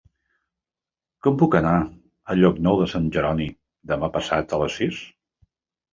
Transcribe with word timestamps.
Com 1.27 1.35
puc 1.41 1.57
anar 1.59 1.73
a 1.81 2.37
Llocnou 2.39 2.81
de 2.81 2.87
Sant 2.97 3.07
Jeroni 3.19 3.47
demà 3.93 4.11
passat 4.17 4.57
a 4.59 4.63
les 4.63 4.79
sis? 4.81 5.03